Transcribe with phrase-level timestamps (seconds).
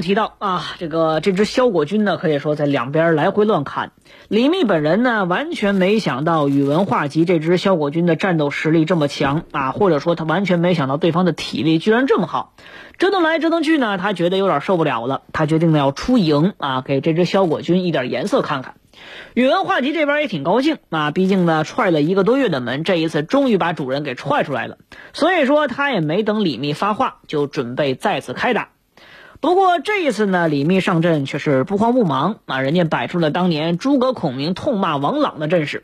[0.00, 3.92] 提到啊，这个这支萧国军呢，可以说在两边来回乱砍。
[4.28, 12.54] 李密本人呢，完全没想到宇文化及这支萧国军的战斗实力这么强啊，或者说他完全没想到对方的体力居然这么好。
[12.98, 18.74] 折腾来折腾去呢，他觉得有点受不了了，他决定呢要出营啊，给这支萧国军一点颜色看看。
[19.34, 24.76] 宇文化及这边也挺高兴啊，毕竟呢踹了一个多月的门，这一次终于把主人给踹出来了。
[25.12, 28.68] 所以说他也没等李密发话，就准备再次开打。
[29.42, 35.82] 不过这一次呢，李密上阵却是不慌不忙啊，人家摆出了当年诸葛孔明痛骂王朗的阵势，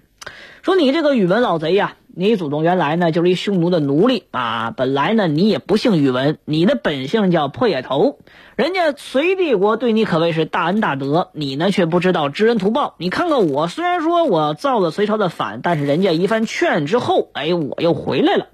[0.63, 8.21] 说你这个宇文老贼呀，你祖宗原来呢就是一匈奴的奴隶啊，本来呢你也不姓宇文，你的本姓叫破野头，
[8.55, 12.95] 人家隋帝国对你可谓是大恩大德，你呢却不知道知恩图报。
[12.99, 18.47] 你看看我，虽然说我造了隋朝的反，但是人家一番劝之后，哎，我又回来了。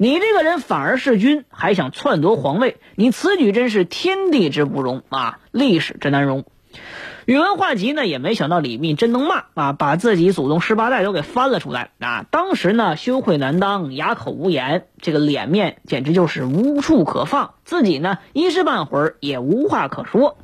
[0.00, 5.40] 你这个人反而弑君，还想篡夺皇位，你此举真是天地之不容啊！
[5.50, 6.44] 历史之难容。
[7.24, 12.24] 宇文化及呢，也没想到李密真能骂啊，把自己祖宗十八代都给翻了出来啊！
[12.30, 20.38] 当时呢，羞愧难当，哑口无言，这个脸面简直就是无处可放，自己呢一时半会儿也无话可说。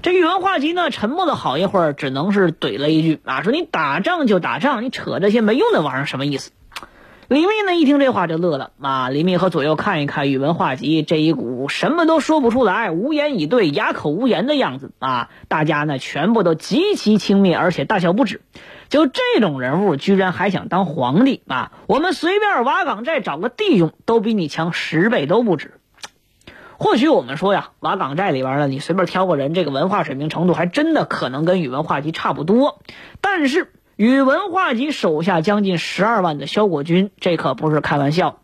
[0.00, 6.50] 这宇文化及呢，沉默了好一会儿，只能是怼了一句啊，说你打仗就打仗，你扯这些没用的玩意儿什么意思？
[7.28, 9.10] 李密呢一听这话就乐了啊！
[9.10, 15.28] 李密和左右看一看宇文化及这一股什么都说不出来、无言以对、哑口无言的样子啊！
[15.46, 18.40] 大家呢全部都极其轻蔑，而且大笑不止。
[18.88, 21.72] 就这种人物，居然还想当皇帝啊！
[21.86, 25.74] 我们随便瓦岗寨找个弟兄，都比你强十倍都不止。
[26.78, 32.80] 或许我们说呀，瓦岗寨里边呢，你随便挑个人，这个文化水平程度还真的可能跟宇文化及差不多。
[33.20, 33.70] 但是。
[33.98, 38.38] 宇文化及手下将近十二万的萧国军，这可不是开玩笑。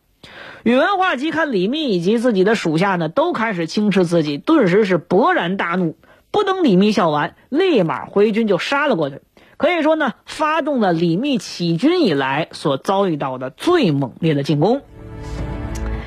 [0.65, 5.95] 宇文化及看李密以及自己的属下呢，都开始轻视自己，顿时是勃然大怒。
[6.33, 9.21] 不等李密笑完，立马回军就杀了过去。
[9.57, 14.83] 可以说呢，发动了李密起军以来所遭遇到的最猛烈的进攻。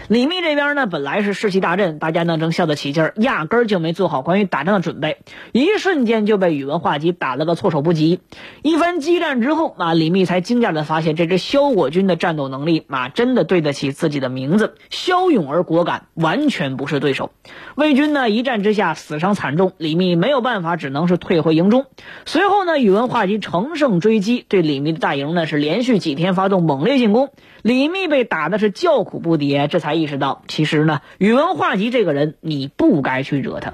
[0.07, 5.17] 李密这边呢，本来是士气大振，大家呢正笑得起劲儿，压根儿就没做好关于打仗的准备，
[5.51, 8.21] 一瞬间就被宇文化及打了个措手不及。
[8.61, 17.31] 一番激战之后，啊，李密才惊讶地发现，这支萧国军的战斗能力啊，真的对得起自己的名字，骁勇而果敢，完全不是对手。
[17.75, 21.85] 魏军呢一战之下死伤惨重，李密没有办法，只能是退回营中。
[22.25, 27.29] 随后呢，宇文化及乘胜追击，对李密的大营呢是连续几天发动猛烈进攻。
[27.67, 33.73] 李密被打的是叫苦不迭，这才意识到，其实呢，宇文化及这个人，你不该去惹他。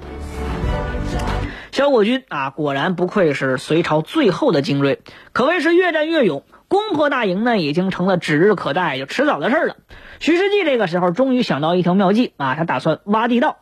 [1.70, 4.98] 萧国军啊，果然不愧是隋朝最后的精锐，
[5.32, 9.76] 可谓是越战越勇，攻破大营呢，已经成了指日可待，就迟早的事了。
[10.18, 13.58] 徐世绩这个时候终于想到一条妙计啊，他打算挖地道。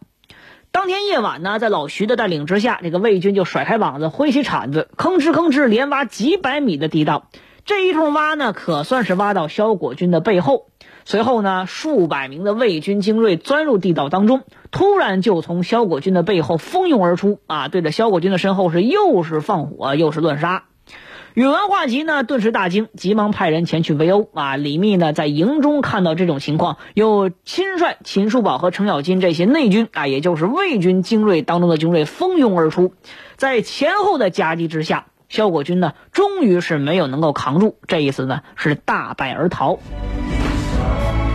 [0.71, 7.29] 当天夜晚呢，在老徐的带领之下，这个魏军就甩开膀子，挥起铲子，吭哧吭哧连挖几百米的地道。
[7.65, 10.67] 这一通挖呢，可算是挖到萧国军的背后。
[11.05, 20.65] 随后呢，数百名的魏军精锐钻入地道当中，突然就从萧国军的背后蜂拥而出，啊，对着萧国军的身后是又是放火又是乱杀。
[21.35, 24.29] 宇文化及呢，顿时大惊，急忙派人前去围殴。
[24.35, 32.93] 啊，李密呢，在营中看到这种情况，又亲率秦叔宝和程咬金这些内军，啊，也就是魏军精锐当中的精锐蜂拥而出，
[33.37, 35.07] 在前后的夹击之下。
[35.33, 39.79] 萧国军呢，终于是没有能够扛住，这一次呢是大败而逃。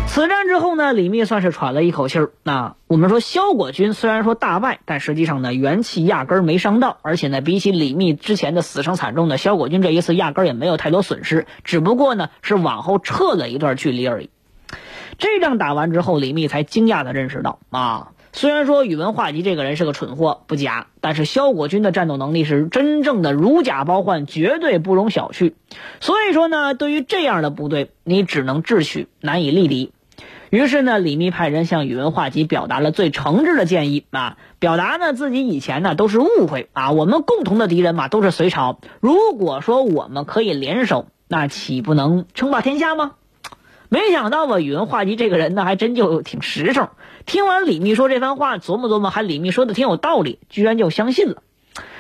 [0.06, 2.30] 此战之后呢，李密算是喘了一口气儿。
[2.44, 14.30] 那我们说，萧国军虽然说大败，但实际上呢元气压根儿没伤到，而且呢比起李密之前的死伤惨重呢，萧国军这一次压根儿也没有太多损失，只不过呢是往后撤了一段距离而已。
[15.18, 18.10] 这仗打完之后，李密才惊讶地认识到啊。
[18.34, 25.54] 虽然说宇文化及这个人是个蠢货不假，但是萧国军的战斗能力是真正的如假包换，绝对不容小觑。
[26.00, 29.92] 所以说呢，对于这样的部队，你只能智取，难以力敌。
[30.50, 43.14] 于是呢，李密派人向宇文化及表达了最诚挚的建议啊，表达呢自己以前呢都是误会啊，我们共同的敌人嘛都是隋朝，如果说我们可以联手，那岂不能称霸天下吗？
[43.90, 46.90] 没想到吧，宇文化及这个人呢，还真就挺实诚。
[47.28, 51.44] 听完李密说这番话，琢磨琢磨，还李密说的挺有道理，居然就相信了。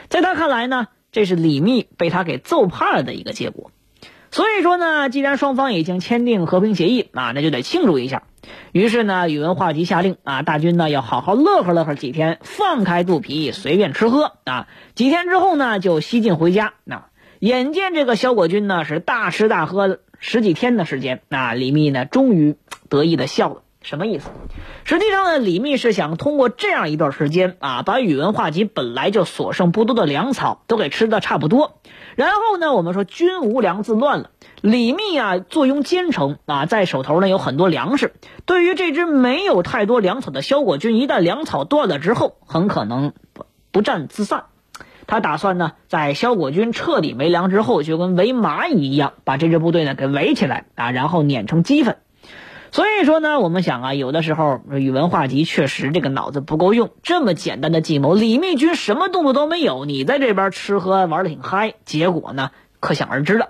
[0.07, 3.69] 在他看来呢，这是李密被他给揍怕了的一个结果。
[4.31, 8.23] 所以说呢，既然双方已经签订和平协议啊，那就得庆祝一下。
[8.71, 14.69] 于是呢，宇文化及下令啊，大军呢要好好乐呵乐呵几天，放开肚皮，随便吃喝啊。
[14.95, 16.75] 几天之后呢，就西进回家。
[16.85, 17.07] 那
[17.39, 22.55] 眼见这个萧国军呢是大吃大喝十几天的时间，那李密呢终于
[22.87, 23.63] 得意的笑了。
[23.87, 24.29] 什么意思？
[24.83, 31.79] 实际上呢，李密是想通过这样一段时间啊，把宇文化及本来就所剩不多的粮草都给吃的差不多。
[32.17, 34.31] 然后呢，我们说军无粮自乱了。
[34.59, 38.13] 李密啊，坐拥坚城啊，在手头呢有很多粮食。
[38.45, 44.47] 对于这支没有太多粮草的萧国军，一旦粮草断了之后，很可能不不战自散。
[45.05, 51.95] 他打算呢，在萧国军彻底没粮之后，就跟围蚂蚁一样，把这支部队呢给围起来啊，然后碾成齑粉。
[52.77, 56.91] 所以说呢，我们想啊，有的时候宇文化及确实这个脑子不够用。
[57.01, 63.49] 这么简单的计谋，李密军什么动作都没有，你在这边吃喝玩的挺嗨，结果呢，可想而知了。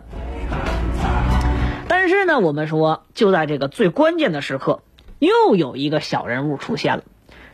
[1.89, 4.79] 但是呢，我们说就在这个最关键的时刻，
[5.19, 7.03] 又有一个小人物出现了。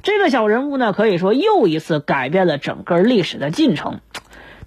[0.03, 3.99] 这个小人物呢，可以说又一次改变了整个历史的进程。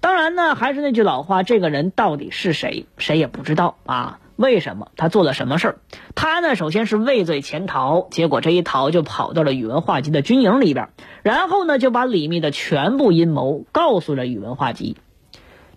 [0.01, 4.19] 当然呢，还是那句老话，这个人到底是谁，谁也不知道啊。
[4.37, 5.79] 为什么他做了什么事儿？
[6.15, 10.89] 他呢，首先是畏罪潜逃，结果这一逃就跑到了宇文化及的军营里边，
[11.23, 14.95] 然后呢，就把李密的全部阴谋告诉了宇文化及。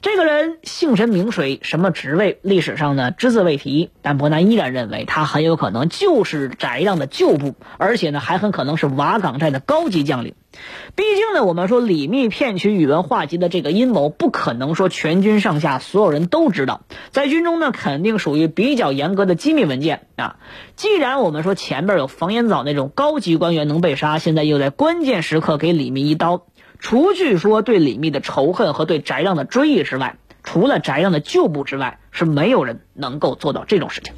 [0.02, 3.90] 这个人姓神名谁，什么职位，历史上呢只字未提。
[4.00, 10.34] 但伯南依然认为他很有可能就是翟让的旧部，而且呢还很可能是瓦岗寨的高级将领。
[10.96, 16.80] 毕竟呢，我们说李密骗取宇文化及的这个阴谋，不可能说全军上下所有人都知道，
[17.10, 20.36] 在军中呢肯定属于比较严格的机密文件啊。
[20.76, 26.46] 既然我们说前边有房延藻那种高级官员能被杀，现在又在关键时刻给李密一刀。
[26.80, 34.14] 除去说对李密的仇恨和对翟让的追忆之外，除了翟让的旧部之外，是没有人能够做到这种事情。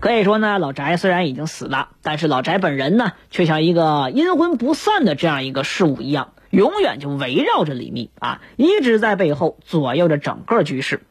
[0.00, 11.02] 可以说呢，老翟虽然已经死了，但是老翟本人呢，却像一个阴魂不散的这样一个事物一样，永远就围绕着李密啊，一直在背后左右着整个局势。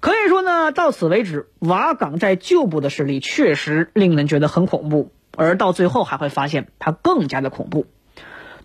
[0.00, 7.86] 可以说呢，到此为止，瓦岗寨旧部的势力确实令人觉得很恐怖，而到最后还会发现它更加的恐怖。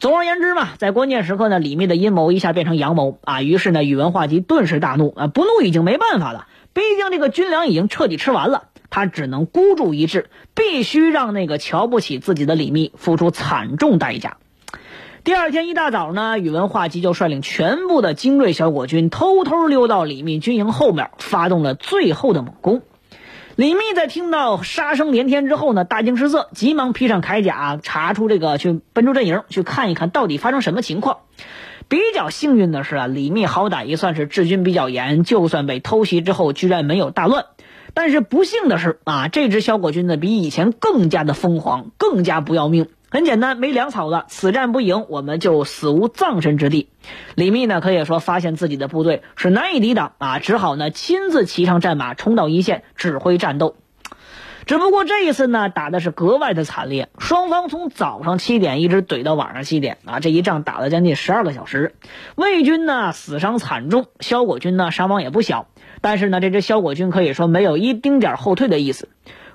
[0.04, 3.42] 总而言之嘛，在关键时刻呢，李密的阴谋一下变成阳谋啊！
[3.42, 14.36] 于是呢，宇文化及顿时大怒啊，不怒已经没办法了，毕竟这个军粮已经彻底吃完了，他只能孤注一掷，必须让那个瞧不起自己的李密付出惨重代价。
[15.24, 22.82] 第二天一大早呢，宇文化及就率领全部的精锐小果军偷偷溜到李密军营后面，发动了最后的猛攻。
[23.56, 31.20] 李密在听到杀声连天之后呢，大惊失色，急忙披上铠甲，查出这个去奔出阵营去看一看到底发生什么情况。
[31.88, 37.46] 比较幸运的是啊，李密好歹也算是治军比较严，就算被偷袭之后居然没有大乱。
[37.94, 42.88] 但是不幸的是啊，这支小果军呢比以前更加的疯狂，更加不要命。
[43.14, 46.90] 很简单，没粮草了，此战不赢，我们就死无葬身之地。
[47.36, 53.76] 李密呢，可以说发现自己的部队是难以抵挡啊，只好呢亲自骑上战马冲到一线指挥战斗。
[54.66, 61.94] 只不过这一次呢，打的是格外的惨烈，双方从早上七点一直怼到晚上七点啊，这一仗打了将近十二个小时。
[62.34, 65.68] 魏军呢死伤惨重，萧果军呢伤亡也不小。
[66.02, 69.08] 但是呢，这支萧果军可以说没有一丁点后退的意思。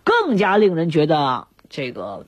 [0.05, 2.25] 更加令人觉得这个。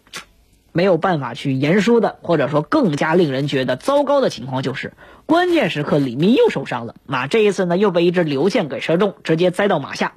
[0.72, 4.92] 没有办法去言说的，或者说更加令人觉得糟糕的情况就是，
[5.26, 6.94] 关键时刻李密又受伤了。
[7.06, 10.14] 啊，这一次呢又被一支流箭给射中，直接栽到马下。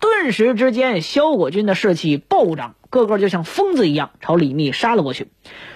[0.00, 5.28] 顿时之间，萧果军的士气暴涨，个个就像疯子一样朝李密杀了过去。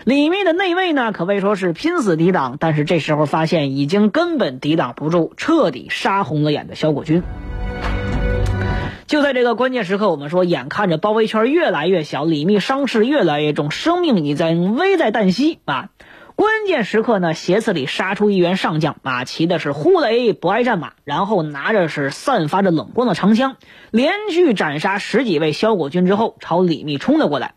[0.04, 7.22] 李密的内卫呢可谓说是拼死抵挡，但是这时候发现已经根本抵挡不住，彻底杀红了眼的萧果军。
[9.08, 15.88] 就在这个关键时刻，我们说，眼看着包围圈越来越小，李密伤势越来越重，生命已经危在旦夕啊！
[16.36, 23.56] 关键时刻呢，斜刺里杀出一员上将啊，骑的是呼雷不爱战马，然后拿着是散发着冷光的长枪，
[23.90, 27.54] 连续斩杀十几位萧国军之后，朝李密冲了过来。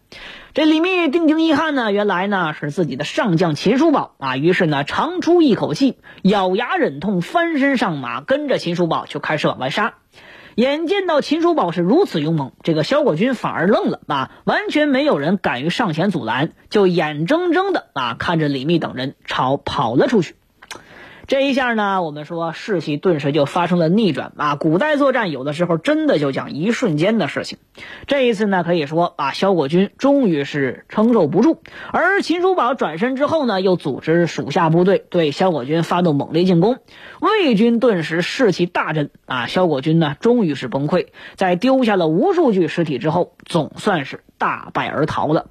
[0.53, 9.95] 这李密定睛一看呢，原来呢是自己的上将秦叔宝啊，于是呢长出一口气，咬牙忍痛翻身上马，跟着秦叔宝就开始往外杀。
[10.55, 14.31] 眼见到秦叔宝是如此勇猛，这个萧国军反而愣了啊！
[14.43, 20.35] 完全没有人敢于上前阻拦，就眼睁睁的啊看着李密等人朝跑了出去。
[21.31, 24.57] 这一下呢，我们说士气顿时就发生了逆转啊！
[24.57, 27.57] 古代作战有的时候真的就讲一瞬间的事情。
[28.05, 31.61] 这一次呢，可以说啊，萧果军终于是承受不住，
[31.93, 36.79] 而秦叔宝转身之后呢，又组织属下部队对萧果军发动猛烈进攻，
[37.21, 39.47] 魏军顿时士气大振啊！
[39.47, 45.45] 萧果军呢，终于是崩溃，在丢下了无数具尸体之后，总算是大败而逃了。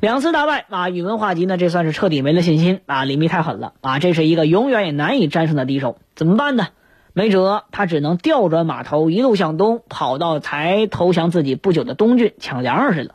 [0.02, 3.04] 两次大败啊，宇文化及呢，这算是彻底没了信心啊！
[3.04, 6.68] 李密太狠了啊，这是一个永远也难以战胜的敌手，怎么办呢？
[7.12, 13.14] 没辙，他只能调转马头，一路向东，跑到才投降自己不久的东郡抢粮食去了。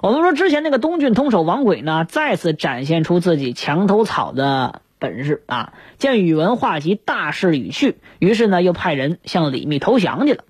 [0.00, 5.72] 我们说之前那个东郡通守王轨呢，再次展现出自己墙头草的本事啊！
[5.98, 10.44] 见宇文化及大势已去，于是呢，又派人向李密投降去了。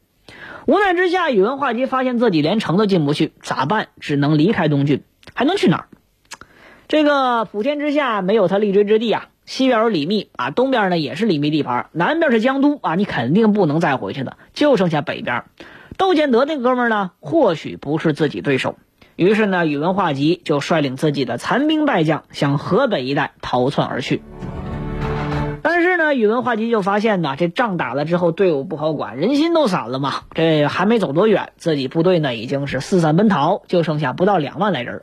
[0.67, 3.89] 无奈之下，宇文化及发现自己连城都进不去，咋办？
[4.01, 5.03] 只能离开东郡。
[5.35, 5.87] 还能去哪儿？
[6.89, 9.29] 这个普天之下没有他立锥之地啊！
[9.45, 15.45] 西边有李密啊，东边呢也是李密地盘，南边是江都啊，你肯定不能再回去了，就剩下北边。
[15.97, 18.77] 窦建德那哥们呢，或许不是自己对手。
[19.17, 24.23] 于是呢，宇文化及就率领自己的残兵败将向河北一带逃窜而去。
[25.63, 30.23] 但是呢，宇文化及就发现呢，这仗打了之后，队伍不好管，人心都散了嘛。
[30.35, 35.03] 这还没走多远，自己部队呢已经是四散奔逃，就剩下不到两万来人。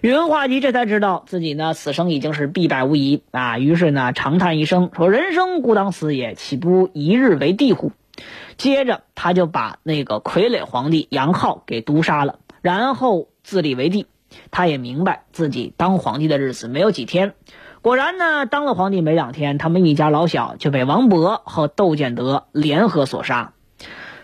[0.00, 3.58] 宇文化及这才知道自己呢此生已经是必败无疑啊！
[3.58, 7.92] 于是呢长叹一声，说：“人生孤当死也，岂不一日为帝乎？”
[8.56, 14.06] 接着他就把那个傀儡皇帝杨浩给毒杀了，然后自立为帝。
[14.50, 17.34] 他也明白自己当皇帝的日子没有几天。
[17.80, 23.52] 果然呢，当了皇帝没两天，他们一家老小就被王勃和窦建德联合所杀。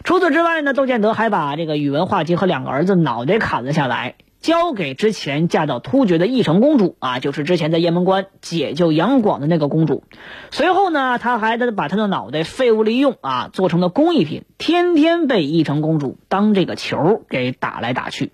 [0.04, 4.16] 除此之外呢，窦建德还把这个宇文化及和两个儿子脑袋砍了下来。
[4.42, 10.02] 交给之前嫁到突厥的义成公主啊，就是之前在雁门关解救杨广的那个公主。
[10.50, 18.32] 随后呢，他还得把他的脑袋废物利用啊，做成了工艺品，天天被义成公主当这个球给打来打去。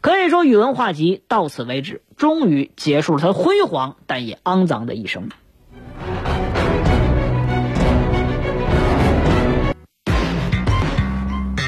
[0.00, 5.28] 可以说，宇文化及到此为止，终于结束了他辉煌但也肮脏的一生。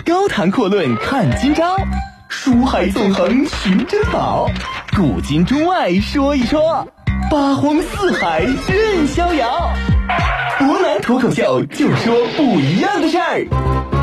[0.07, 1.77] 高谈阔论看今朝。
[2.41, 4.49] 书海纵横寻珍宝，
[4.97, 6.87] 古今中外说一说，
[7.29, 9.69] 八荒四海任逍遥。
[10.57, 13.98] 湖南脱口秀，就说不一样的事儿。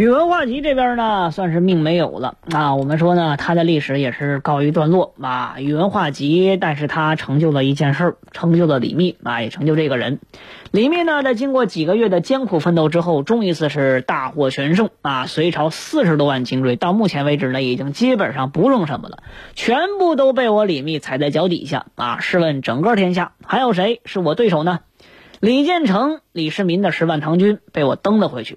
[0.00, 2.74] 宇文化及这边呢，算是命没有了啊。
[2.74, 5.56] 我们说呢，他的历史也是告一段落啊。
[5.58, 10.18] 宇文化及，但是他成就了一件事儿，成就了李密啊，也成就这个人。
[10.70, 15.26] 李密呢，在经过几个月的艰苦奋斗之后，终于是大获全胜啊。
[15.26, 19.18] 隋朝四十多万精锐，到目前为止呢，已经基本上不剩什么了，
[19.54, 22.20] 全部都被我李密踩在脚底下啊。
[22.20, 24.80] 试问整个天下还有谁是我对手呢？
[25.40, 28.56] 李建成、李世民的十万唐军被我蹬了回去。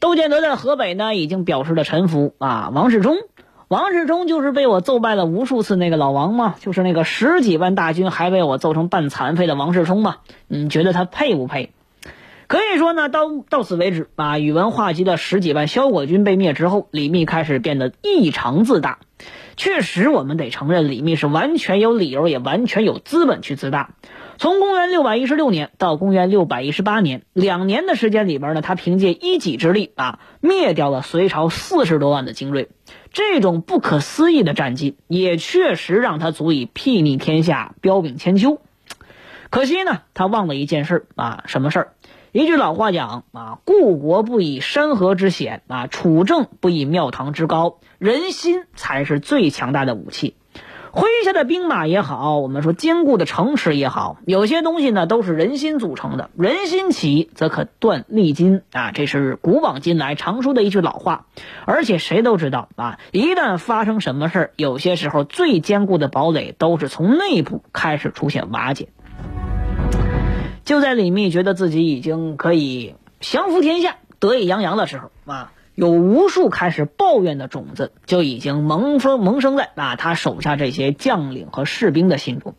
[0.00, 2.70] 窦建德在河北呢，已经表示了臣服啊。
[2.72, 3.16] 王世充，
[3.66, 10.16] 王世充就是被我揍败了无数次那个老王嘛，就是那个十几万大军还被我揍成半残废的王世充嘛。
[10.46, 11.72] 你觉得他配不配？
[12.46, 14.38] 可以说呢，到到此为止啊。
[14.38, 19.00] 宇文化及的十几万萧果军被灭之后，李密开始变得异常自大。
[19.56, 23.90] 确实，我们得承认，李密是完全有理由，也完全有资本去自大。
[24.38, 32.68] 从公元六百一十六年到公元六百一十八年，两年的时间里边呢，他凭借一己之力啊，灭掉了隋朝四十多万的精锐。
[33.12, 38.60] 这种不可思议的战绩，也确实让他足以睥睨天下，彪炳千秋。
[39.50, 41.92] 可惜呢，他忘了一件事啊，什么事儿？
[42.30, 50.36] 一句老话讲啊，故国不以山河之险啊，处政不以庙堂之高，人心才是最强大的武器。
[50.92, 56.30] 麾下的兵马也好，我们说坚固的城池也好，有些东西呢都是人心组成的。
[56.36, 61.26] 人心齐则可断利金啊，这是古往今来常说的一句老话。
[61.66, 68.88] 而且谁都知道啊，一旦发生什么事儿，有些时候最坚固的堡垒都是从内部开始出现瓦解。
[70.64, 75.52] 就在李密觉得自己已经可以降服天下、得意洋洋的时候啊。
[75.78, 82.56] 有无数开始抱怨的种子就已经萌生萌生在啊他手下这些将领和士兵的心中，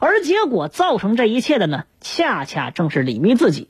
[0.00, 3.68] 而结果造成这一切的呢，恰恰正是李密自己。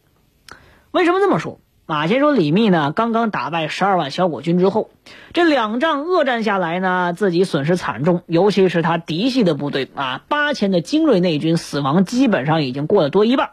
[0.90, 1.60] 为什么这么说？
[1.84, 4.88] 马先说李密呢，刚刚打败十二万小果军之后，
[5.34, 13.50] 这两仗恶战下来呢，自己损失惨重，尤其是他嫡系的部队啊，八千的精锐内军死亡基本上已经过了多一半。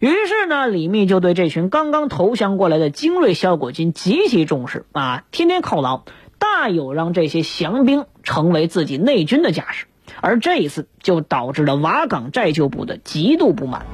[0.00, 6.02] 于是呢，李密就对这群刚刚投降过来的精锐效果军极其重视啊，天天犒劳，
[6.38, 9.86] 大有让这些降兵成为自己内军的架势。
[10.20, 13.84] 而这一次就导致了瓦岗寨旧部的极度不满。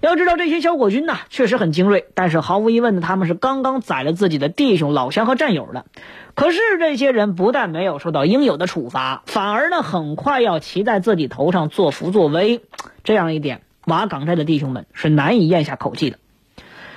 [0.00, 5.86] 要知道，这些小果军呢，确实很精锐，但是毫无疑问的，他们是刚刚宰了自己的弟兄、老乡和战友的。
[6.34, 12.62] 可是这些人不但没有受到应有的处罚，反而呢，很快要骑在自己头上作福作威。
[13.04, 16.18] 这样一点，瓦岗寨的弟兄们是难以咽下口气的。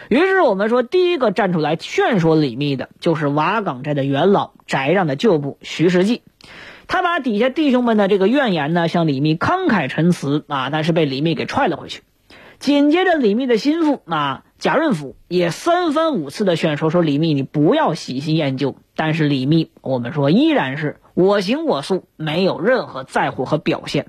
[0.08, 6.22] 于是我们说，第一个站出来劝说李密的，就是瓦岗寨的元老翟让的旧部徐世绩。
[6.88, 12.04] 他把底下弟兄们的这个怨言呢，向李密慷慨陈词啊，但是被李密给踹了回去。
[12.60, 24.08] 紧接着，李密的心腹啊贾润甫也三番五次的劝说说：“李密，你不要喜新厌旧。”但是李密，我们说依然是我行我素，没有任何在乎和表现。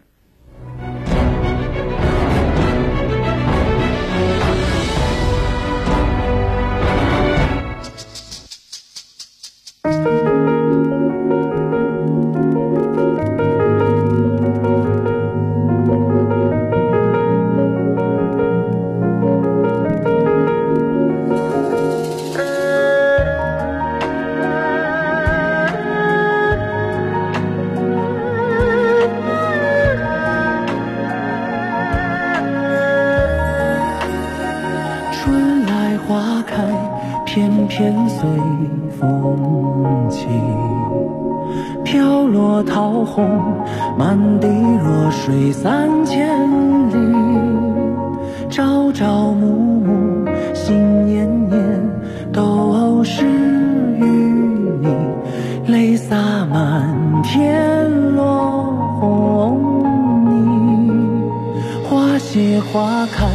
[62.77, 63.27] 花开，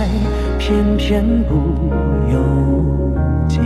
[0.59, 1.55] 偏偏不
[2.31, 2.37] 由
[3.47, 3.59] 己。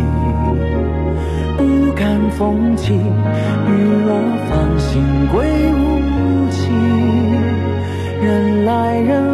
[1.58, 3.74] 不甘风起，雨
[4.08, 4.18] 落，
[4.50, 5.04] 放心
[5.34, 6.72] 归无期。
[8.24, 9.25] 人来人。